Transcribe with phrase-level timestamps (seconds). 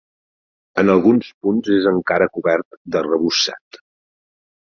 [0.83, 3.79] En alguns punts és encara cobert d'arrebossat.